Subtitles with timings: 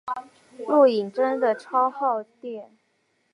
[0.67, 2.71] 录影真的超耗电